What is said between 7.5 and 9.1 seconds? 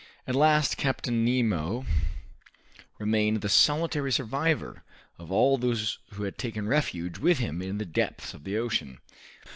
in the depths of the ocean.